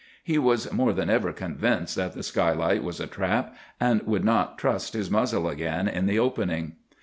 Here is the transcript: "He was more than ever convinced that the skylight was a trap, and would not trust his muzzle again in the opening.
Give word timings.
"He 0.23 0.39
was 0.39 0.73
more 0.73 0.93
than 0.93 1.11
ever 1.11 1.31
convinced 1.31 1.95
that 1.95 2.13
the 2.13 2.23
skylight 2.23 2.81
was 2.81 2.99
a 2.99 3.05
trap, 3.05 3.55
and 3.79 4.01
would 4.01 4.25
not 4.25 4.57
trust 4.57 4.93
his 4.93 5.11
muzzle 5.11 5.47
again 5.47 5.87
in 5.87 6.07
the 6.07 6.17
opening. 6.17 6.77